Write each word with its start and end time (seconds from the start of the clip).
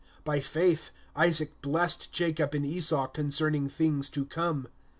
(20)By 0.25 0.43
faith 0.43 0.89
Isaac 1.15 1.61
blessed 1.61 2.11
Jacob 2.11 2.55
and 2.55 2.65
Esau, 2.65 3.05
concerning 3.05 3.69
things 3.69 4.09
to 4.09 4.25
come. 4.25 4.67